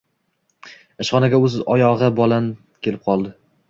Ishxonaga 1.05 1.43
oʻz 1.45 1.59
oyogʻi 1.77 2.13
balan 2.25 2.53
kelib 2.87 3.09
qoldi 3.11 3.41